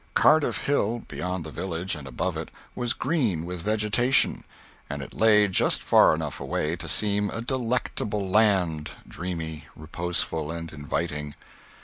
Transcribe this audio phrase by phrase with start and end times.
[0.15, 4.45] Cardiff Hill, beyond the village and above it, was green with vegetation
[4.89, 10.73] and it lay just far enough away to seem a Delectable Land, dreamy, reposeful, and
[10.73, 11.35] inviting.